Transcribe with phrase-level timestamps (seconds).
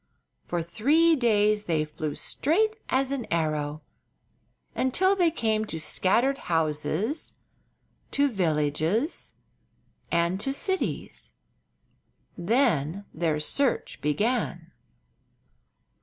[0.47, 3.83] For three days they flew straight as an arrow,
[4.73, 7.37] until they came to scattered houses,
[8.09, 9.35] to villages,
[10.11, 11.35] and to cities.
[12.35, 14.71] Then their search began.